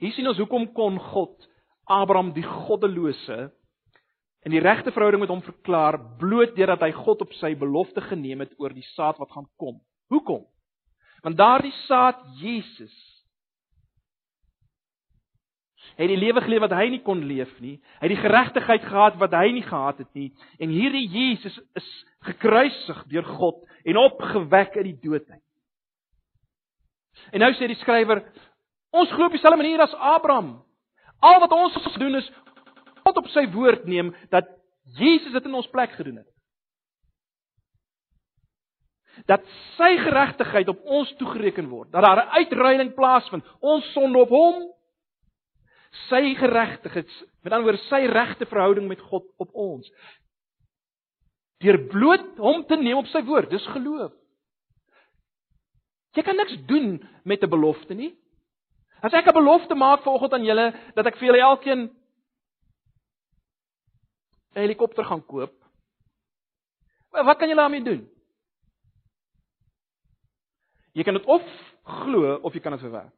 [0.00, 1.44] Hier sien ons hoekom kon God
[1.84, 3.50] Abraham die goddelose
[4.46, 8.44] in die regte verhouding met hom verklaar bloot deurdat hy God op sy belofte geneem
[8.44, 9.80] het oor die saad wat gaan kom.
[10.12, 10.44] Hoekom?
[11.24, 12.94] Want daardie saad Jesus
[15.96, 17.78] het die lewe geleef wat hy nie kon leef nie.
[17.98, 20.28] Hy het die geregtigheid gehad wat hy nie gehad het nie.
[20.62, 21.88] En hierdie Jesus is
[22.28, 25.42] gekruisig deur God en opgewek uit die dood uit.
[27.32, 28.22] En nou sê die skrywer,
[28.94, 30.58] ons glo op dieselfde manier as Abraham.
[31.24, 32.28] Al wat ons gedoen is
[33.06, 34.48] God op sy woord neem dat
[34.98, 36.30] Jesus dit in ons plek gedoen het.
[39.30, 39.46] Dat
[39.78, 44.72] sy geregtigheid op ons toegereken word, dat daar 'n uitruiling plaasvind, ons sonde op hom,
[46.10, 47.08] sy geregtigheid,
[47.42, 49.90] met ander woorde sy regte verhouding met God op ons.
[51.58, 54.12] Deur bloot hom te neem op sy woord, dis geloof.
[56.12, 58.14] Jy kan niks doen met 'n belofte nie.
[59.02, 61.90] As ek 'n belofte maak vanoggend aan julle dat ek vir julle elkeen
[64.56, 65.52] 'n helikopter gaan koop.
[67.10, 68.08] Wat kan jy daarmee doen?
[70.92, 71.44] Jy kan dit of
[71.82, 73.12] glo of jy kan dit verwerp.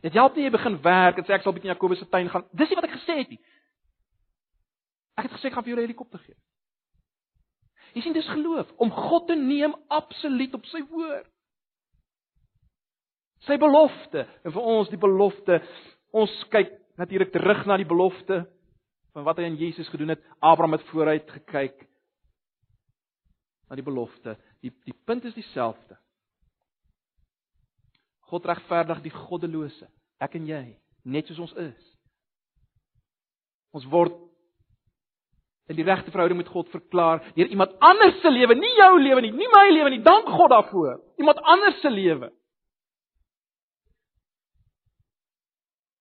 [0.00, 2.44] Dit help nie jy begin werk en sê ek sal bietjie Jakobus se tuin gaan.
[2.52, 3.40] Dis nie wat ek gesê het nie.
[5.16, 6.36] Ek het gesê ek gaan vir jou 'n helikopter gee.
[7.94, 11.26] Jy sien dis geloof om God te neem absoluut op sy woord.
[13.40, 15.62] Sy belofte en vir ons die belofte.
[16.12, 18.46] Ons kyk natuurlik terug na die belofte
[19.12, 20.24] van wat hy aan Jesus gedoen het.
[20.38, 21.86] Abraham het vooruit gekyk
[23.68, 24.36] na die belofte.
[24.64, 25.98] Die die punt is dieselfde.
[28.28, 29.86] God regverdig die goddelose,
[30.20, 30.64] ek en jy,
[31.08, 31.84] net soos ons is.
[33.72, 34.16] Ons word
[35.68, 39.24] in die regte verhouding met God verklaar deur iemand anders se lewe, nie jou lewe
[39.24, 40.02] nie, nie my lewe nie.
[40.04, 41.00] Dank God daarvoor.
[41.20, 42.30] Iemand anders se lewe.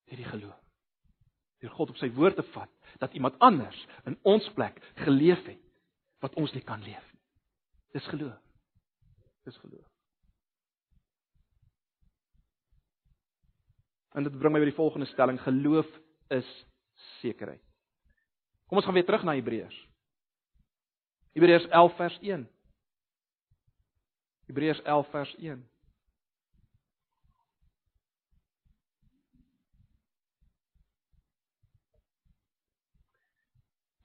[0.07, 0.46] Deur die geloof.
[1.67, 3.77] Deur God op sy woord te vat dat iemand anders
[4.07, 5.59] in ons plek geleef het
[6.23, 7.23] wat ons nie kan leef nie.
[7.97, 8.39] Dis geloof.
[9.43, 9.85] Dis geloof.
[14.15, 15.87] En dit bring my by die volgende stelling: geloof
[16.33, 16.47] is
[17.19, 17.61] sekerheid.
[18.67, 19.77] Kom ons gaan weer terug na Hebreërs.
[21.37, 22.47] Hebreërs 11 vers 1.
[24.47, 25.61] Hebreërs 11 vers 1.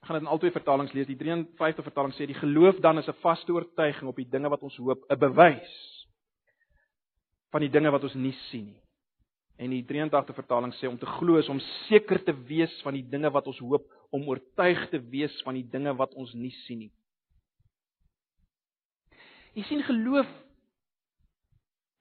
[0.03, 1.07] Ek gaan dit in albei vertalings lees.
[1.07, 4.61] Die 53 vertaling sê die geloof dan is 'n vaste oortuiging op die dinge wat
[4.61, 6.07] ons hoop, 'n bewys
[7.51, 8.81] van die dinge wat ons nie sien nie.
[9.57, 13.09] En die 83 vertaling sê om te glo is om seker te wees van die
[13.09, 16.79] dinge wat ons hoop, om oortuig te wees van die dinge wat ons nie sien
[16.79, 16.91] nie.
[19.53, 20.27] Jy sien geloof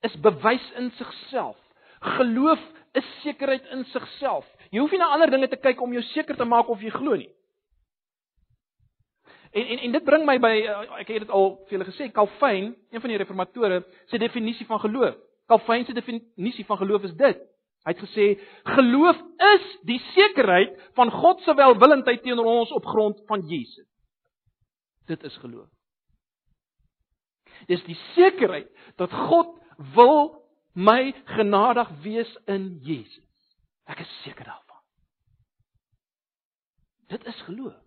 [0.03, 1.57] is bewys in sigself.
[2.01, 2.59] Geloof
[2.95, 4.49] is sekerheid in sigself.
[4.71, 6.91] Jy hoef nie na ander dinge te kyk om jou seker te maak of jy
[6.91, 7.31] glo nie.
[9.53, 12.09] En en en dit bring my by eh, ek het dit al vir julle gesê,
[12.15, 15.19] Calvin, een van die reformatore, se definisie van geloof.
[15.51, 17.43] Calvin se definisie van geloof is dit.
[17.85, 18.27] Hy het gesê
[18.77, 19.21] geloof
[19.53, 23.89] is die sekerheid van God se welwillendheid teenoor ons op grond van Jesus.
[25.11, 25.69] Dit is geloof.
[27.69, 29.59] Dis die sekerheid dat God
[29.93, 30.33] wil
[30.73, 33.29] my genadig wees in Jesus.
[33.85, 34.81] Ek is seker daarvan.
[37.13, 37.82] Dit is geloof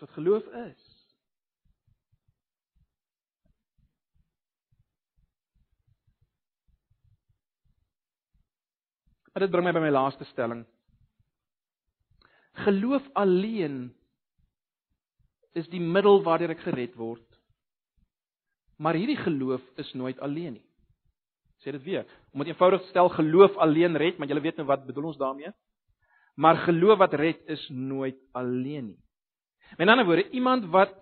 [0.00, 0.86] wat geloof is.
[9.32, 10.64] En dit bring my by my laaste stelling.
[12.66, 13.92] Geloof alleen
[15.54, 17.26] is die middel waardeur ek gered word.
[18.80, 20.66] Maar hierdie geloof is nooit alleen nie.
[21.60, 22.06] Sê dit weer.
[22.32, 25.20] Om dit eenvoudig te stel, geloof alleen red, maar julle weet nou wat bedoel ons
[25.20, 25.52] daarmee?
[26.40, 29.00] Maar geloof wat red is nooit alleen nie.
[29.78, 30.94] Met ander woorde, iemand wat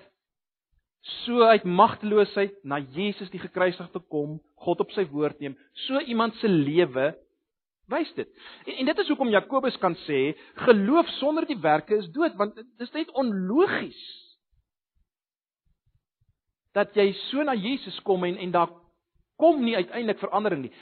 [1.01, 5.57] so uit magteloosheid na Jesus die gekruisigde kom, God op sy woord neem,
[5.87, 7.12] so iemand se lewe
[7.89, 8.29] wys dit.
[8.66, 10.35] En, en dit is hoekom Jakobus kan sê
[10.66, 14.01] geloof sonder die werke is dood, want dit is net onlogies
[16.77, 18.71] dat jy so na Jesus kom en en daar
[19.41, 20.75] kom nie uiteindelik verandering nie.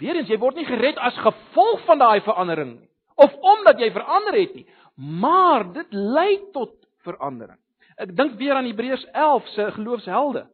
[0.00, 2.88] Weerens jy word nie gered as gevolg van daai verandering nie
[3.22, 4.64] of omdat jy verander het nie,
[4.96, 6.72] maar dit lei tot
[7.06, 7.58] verandering.
[8.00, 10.46] Ek dink weer aan Hebreërs 11 se geloofshelde.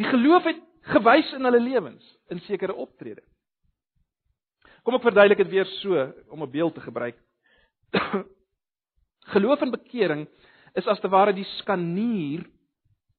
[0.00, 0.60] Die geloof het
[0.94, 3.22] gewys in hulle lewens in sekere optrede.
[4.82, 7.18] Kom ek verduidelik dit weer so om 'n beeld te gebruik.
[9.34, 10.28] geloof en bekering
[10.74, 12.46] is as te ware die skanier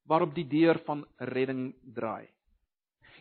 [0.07, 2.27] waarop die deur van redding draai.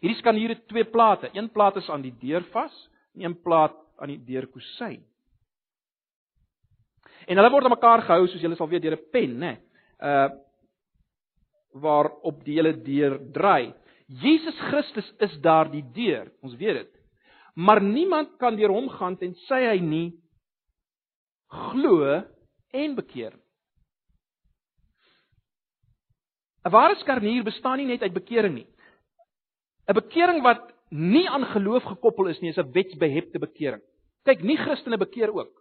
[0.00, 1.30] Hierdie skanier het twee plate.
[1.32, 5.04] Een plaat is aan die deur vas en een plaat aan die deurkusyn.
[7.30, 9.52] En hulle word aan mekaar gehou soos julle sal weet deur 'n pen, né?
[10.02, 10.30] Uh
[11.72, 13.72] waarop die hele deur draai.
[14.08, 16.94] Jesus Christus is daar die deur, ons weet dit.
[17.54, 20.18] Maar niemand kan deur hom gaan tensy hy nie
[21.46, 22.02] glo
[22.72, 23.38] en bekeer.
[26.66, 28.66] 'n Ware skarnier bestaan nie net uit bekering nie.
[29.86, 33.82] 'n Bekering wat nie aan geloof gekoppel is nie, is 'n wetsbehepte bekering.
[34.24, 35.59] Kyk, nie Christene bekeer ook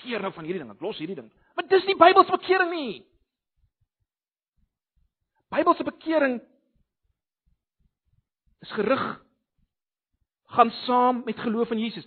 [0.00, 1.28] bekeer nou van hierdie ding, ek los hierdie ding.
[1.56, 2.94] Maar dis nie Bybelse bekering nie.
[5.52, 6.38] Bybelse bekering
[8.64, 9.04] is gerig
[10.56, 12.06] gaan saam met geloof in Jesus.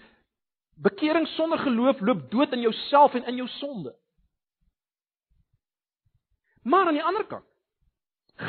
[0.81, 3.93] Bekering sonder geloof loop dood in jouself en in jou sonde.
[6.63, 7.45] Maar aan die ander kant,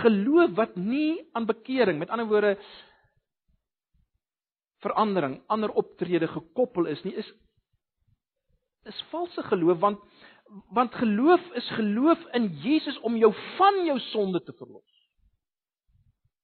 [0.03, 2.57] geloof wat nie aan bekering, met ander woorde
[4.85, 7.33] verandering, ander optrede gekoppel is nie, is
[8.85, 10.01] is valse geloof want
[10.77, 15.09] want geloof is geloof in Jesus om jou van jou sonde te verlos.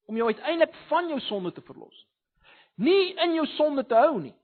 [0.05, 2.07] Om jou uiteindelik van jou sonde te verlos.
[2.75, 4.35] Nie in jou sonde te hou nie.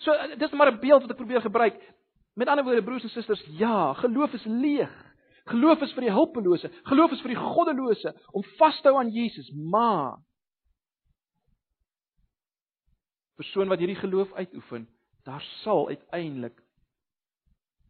[0.00, 1.76] So dis maar 'n beeld wat ek probeer gebruik.
[2.34, 5.10] Met ander woorde broers en susters, ja, geloof is leeg.
[5.44, 9.10] Geloof is vir die hulpelose, geloof is vir die goddelose om vas te hou aan
[9.10, 10.20] Jesus, maar
[13.40, 14.84] persoon wat hierdie geloof uitoefen,
[15.24, 16.62] daar sal uiteindelik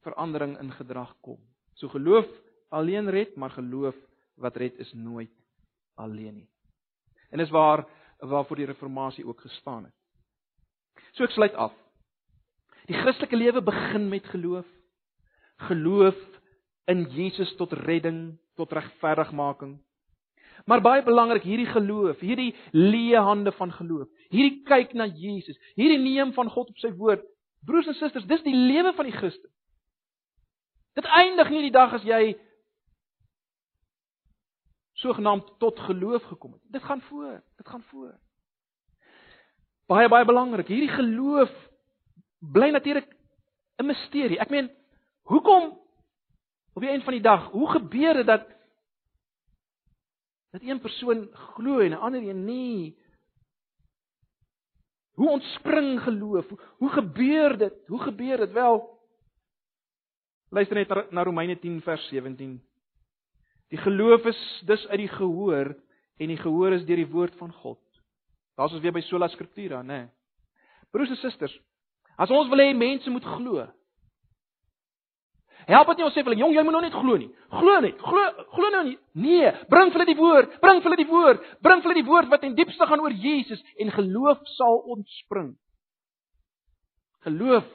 [0.02, 1.38] verandering in gedrag kom.
[1.74, 2.26] So geloof
[2.68, 3.96] alleen red, maar geloof
[4.34, 5.32] wat red is nooit
[5.94, 6.50] alleen nie.
[7.30, 7.86] En dis waar
[8.18, 9.94] waarvoor die reformatie ook gestaan het.
[11.12, 11.72] So ek sluit af.
[12.86, 14.66] Die Christelike lewe begin met geloof.
[15.68, 16.16] Geloof
[16.90, 19.78] in Jesus tot redding, tot regverdigmaking.
[20.66, 25.98] Maar baie belangrik hierdie geloof, hierdie leë hande van geloof, hierdie kyk na Jesus, hierdie
[25.98, 27.24] neem van God op sy woord.
[27.66, 29.50] Broers en susters, dis die lewe van die Christen.
[30.96, 32.34] Dit eindig nie die dag as jy
[35.00, 36.62] sogenaamd tot geloof gekom het.
[36.72, 38.12] Dit gaan voor, dit gaan voor.
[39.88, 41.52] Baie baie belangrik, hierdie geloof
[42.40, 43.08] bly natuurlik
[43.80, 44.38] 'n misterie.
[44.38, 44.70] Ek meen,
[45.22, 45.78] hoekom
[46.74, 48.46] op die einde van die dag, hoe gebeur dit dat
[50.50, 52.98] dat een persoon glo en 'n ander een nie.
[55.14, 56.46] Hoe ontspring geloof?
[56.76, 57.86] Hoe gebeur dit?
[57.86, 58.98] Hoe gebeur dit wel?
[60.48, 62.62] Luister net na Romeine 10 vers 17.
[63.68, 65.76] Die geloof is dus uit die gehoor
[66.16, 67.80] en die gehoor is deur die woord van God.
[68.54, 69.86] Daar's ons weer by sola scriptura, né?
[69.86, 70.08] Nee.
[70.90, 71.54] Broers en susters,
[72.16, 73.62] as ons wil hê mense moet glo,
[75.70, 77.28] Help dit nie ons sê vir hulle, jong, jy moet nou net glo nie.
[77.54, 77.98] Glo net.
[78.02, 78.96] Glo glo nou nie.
[79.22, 82.08] Nee, bring vir hulle die woord, bring vir hulle die woord, bring vir hulle die
[82.08, 85.52] woord wat in diepste gaan oor Jesus en geloof sal ontspring.
[87.28, 87.68] Geloof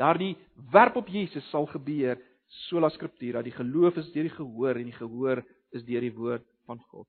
[0.00, 0.34] daardie
[0.74, 2.20] werp op Jesus sal gebeur
[2.68, 3.40] sola scriptura.
[3.40, 5.40] Die geloof is deur die gehoor en die gehoor
[5.72, 7.08] is deur die woord van God.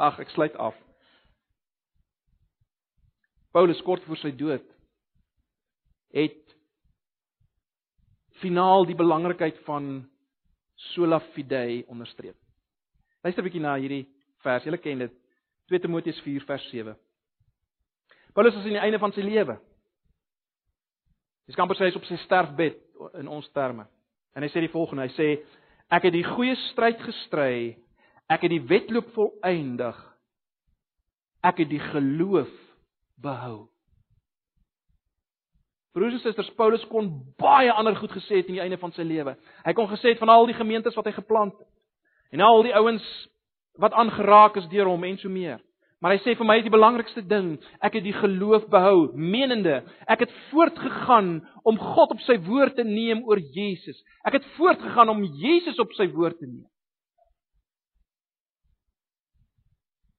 [0.00, 0.74] Ag, ek sluit af.
[3.54, 4.66] Paulus kort voor sy dood
[6.14, 6.39] het
[8.40, 10.08] finaal die belangrikheid van
[10.92, 12.36] sola fide onderstreep.
[13.22, 14.08] Luister 'n bietjie na hierdie
[14.42, 14.64] vers.
[14.64, 15.12] Julle ken dit.
[15.68, 16.96] 2 Timoteus 4 vers 7.
[18.32, 19.58] Paulus is aan die einde van sy lewe.
[21.46, 22.78] Dis kan presies op sy sterfbed
[23.18, 23.86] in ons terme.
[24.34, 25.28] En hy sê die volgende, hy sê
[25.90, 27.76] ek het die goeie stryd gestry,
[28.30, 29.98] ek het die wedloop volëindig.
[31.42, 32.50] Ek het die geloof
[33.18, 33.69] behou.
[35.92, 37.08] Broers en susters, Paulus kon
[37.40, 39.34] baie ander goed gesê het aan die einde van sy lewe.
[39.64, 41.68] Hy kon gesê het van al die gemeentes wat hy geplant het.
[42.30, 43.06] En al die ouens
[43.80, 45.58] wat aangeraak is deur hom en so meer.
[46.00, 49.82] Maar hy sê vir my is die belangrikste ding, ek het die geloof behou, menende
[50.08, 53.98] ek het voortgegaan om God op sy woord te neem oor Jesus.
[54.24, 56.64] Ek het voortgegaan om Jesus op sy woord te neem.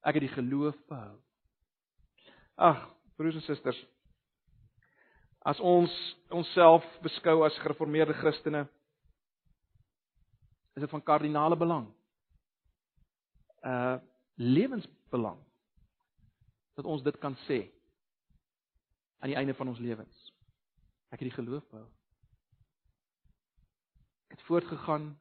[0.06, 1.18] Ek het die geloof behou.
[2.62, 2.86] Ag,
[3.18, 3.80] broers en susters,
[5.42, 5.94] as ons
[6.30, 8.66] onsself beskou as gereformeerde Christene,
[10.76, 11.90] is dit van kardinale belang.
[13.66, 13.98] Uh
[14.42, 15.38] lewensbelang
[16.74, 17.60] dat ons dit kan sê
[19.22, 20.32] aan die einde van ons lewens.
[21.12, 21.86] Ek het die geloof behou.
[24.32, 25.12] Ek het voortgegaan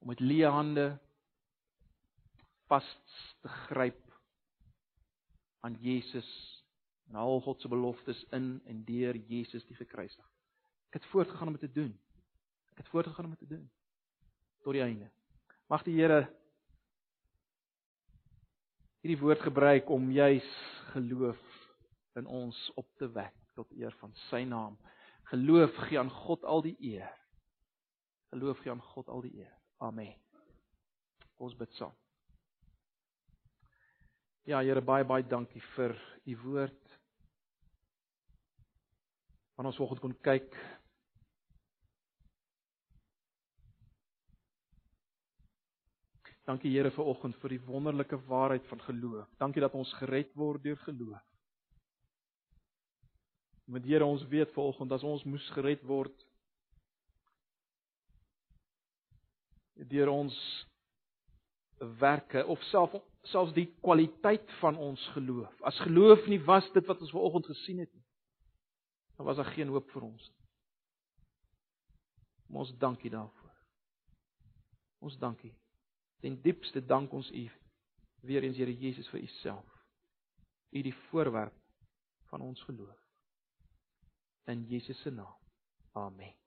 [0.00, 0.86] om met leë hande
[2.66, 2.88] vas
[3.44, 4.00] te gryp
[5.60, 6.28] aan Jesus
[7.08, 10.24] en al God se beloftes in en deur Jesus die gekruisig.
[10.88, 11.92] Ek het voortgegaan om dit te doen.
[12.72, 13.70] Ek het voortgegaan om dit te doen
[14.64, 15.10] tot die einde.
[15.68, 16.24] Mag die Here
[19.04, 20.46] hierdie woord gebruik om juis
[20.94, 21.40] geloof
[22.16, 24.78] in ons op te wek tot eer van sy naam.
[25.28, 27.10] Geloof gee aan God al die eer.
[28.32, 29.52] Geloof gee aan God al die eer.
[29.84, 30.14] Amen.
[31.36, 31.92] Ons bid saam.
[34.44, 35.94] Ja, Here, baie baie dankie vir
[36.28, 36.83] u woord.
[39.54, 40.56] Want ons vanoggend kon kyk
[46.44, 49.28] Dankie Here vir oggend vir die wonderlike waarheid van geloof.
[49.40, 51.22] Dankie dat ons gered word deur geloof.
[53.64, 56.12] Met Here ons weet vanoggend as ons moes gered word
[59.88, 60.36] deur ons
[62.00, 62.94] werke of self
[63.28, 65.52] selfs die kwaliteit van ons geloof.
[65.64, 68.03] As geloof nie was dit wat ons vanoggend gesien het nie,
[69.16, 70.44] dan was daar geen hoop vir ons nie.
[72.54, 73.54] Ons dankie daarvoor.
[74.98, 75.52] Ons dankie.
[76.22, 77.50] Ten diepste dank ons U
[78.24, 79.74] weer eens Here Jesus vir U self.
[80.70, 81.58] U die voorwerp
[82.30, 83.00] van ons geloof.
[84.44, 85.36] In Jesus se naam.
[85.92, 86.43] Amen.